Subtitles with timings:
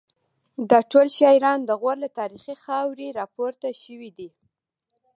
[0.69, 4.29] دا ټول شاعران د غور له تاریخي خاورې راپورته شوي دي